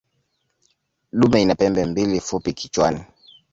Dume 1.11 1.41
ina 1.41 1.55
pembe 1.55 1.85
mbili 1.85 2.19
fupi 2.19 2.53
kichwani. 2.53 3.03